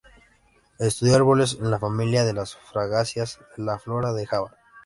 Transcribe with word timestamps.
Estudió 0.79 1.13
árboles 1.15 1.59
de 1.59 1.69
la 1.69 1.77
familia 1.77 2.23
de 2.25 2.33
las 2.33 2.55
fagáceas 2.57 3.39
de 3.55 3.63
la 3.65 3.77
flora 3.77 4.13
de 4.13 4.25
Java. 4.25 4.55